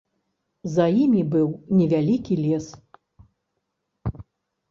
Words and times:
За 0.75 0.85
імі 1.03 1.19
быў 1.33 1.47
невялікі 1.81 2.37
лес. 2.45 2.67